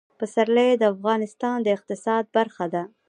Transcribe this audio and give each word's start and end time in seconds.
پسرلی 0.19 0.69
د 0.77 0.83
افغانستان 0.93 1.57
د 1.61 1.67
اقتصاد 1.77 2.23
برخه 2.37 2.65
ده. 2.73 2.83